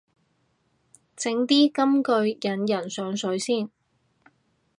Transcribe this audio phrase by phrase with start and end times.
[1.15, 3.69] 整啲金句引人上水先